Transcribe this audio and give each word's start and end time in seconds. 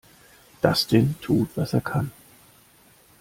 Dustin 0.63 1.13
tut, 1.21 1.47
was 1.53 1.73
er 1.73 1.81
kann. 1.81 2.11